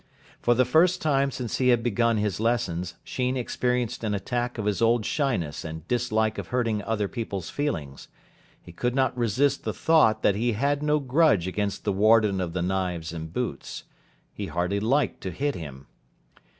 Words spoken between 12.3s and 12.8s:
of the